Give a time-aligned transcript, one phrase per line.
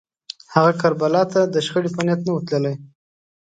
[0.53, 2.75] هغه کربلا ته د شخړې په نیت نه و تللی